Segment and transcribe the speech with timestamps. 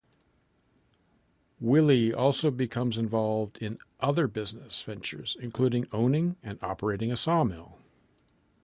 [1.59, 7.77] Willey also became involved in other business ventures, including owning and operating a sawmill.